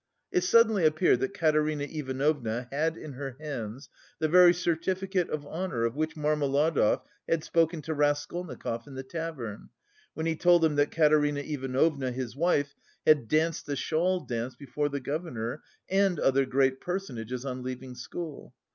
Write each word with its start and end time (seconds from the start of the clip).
It 0.31 0.41
suddenly 0.41 0.83
appeared 0.83 1.19
that 1.19 1.35
Katerina 1.35 1.83
Ivanovna 1.83 2.67
had 2.71 2.97
in 2.97 3.13
her 3.13 3.37
hands 3.39 3.87
the 4.17 4.27
very 4.27 4.51
certificate 4.51 5.29
of 5.29 5.45
honour 5.45 5.83
of 5.85 5.95
which 5.95 6.15
Marmeladov 6.15 7.03
had 7.29 7.43
spoken 7.43 7.83
to 7.83 7.93
Raskolnikov 7.93 8.87
in 8.87 8.95
the 8.95 9.03
tavern, 9.03 9.69
when 10.15 10.25
he 10.25 10.35
told 10.35 10.65
him 10.65 10.73
that 10.77 10.89
Katerina 10.89 11.41
Ivanovna, 11.41 12.11
his 12.11 12.35
wife, 12.35 12.73
had 13.05 13.27
danced 13.27 13.67
the 13.67 13.75
shawl 13.75 14.21
dance 14.21 14.55
before 14.55 14.89
the 14.89 14.99
governor 14.99 15.61
and 15.87 16.19
other 16.19 16.47
great 16.47 16.81
personages 16.81 17.45
on 17.45 17.61
leaving 17.61 17.93
school. 17.93 18.55